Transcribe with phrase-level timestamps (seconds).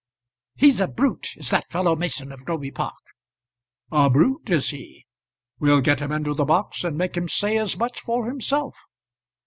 [0.55, 2.97] "He's a brute; is that fellow, Mason of Groby Park."
[3.91, 5.05] "A brute; is he?
[5.59, 8.75] We'll get him into the box and make him say as much for himself.